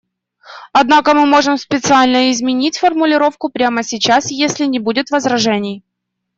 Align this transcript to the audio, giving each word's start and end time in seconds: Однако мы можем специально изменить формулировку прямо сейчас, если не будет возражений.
Однако 0.73 1.13
мы 1.13 1.27
можем 1.27 1.57
специально 1.59 2.31
изменить 2.31 2.79
формулировку 2.79 3.49
прямо 3.51 3.83
сейчас, 3.83 4.31
если 4.31 4.65
не 4.65 4.79
будет 4.79 5.11
возражений. 5.11 5.83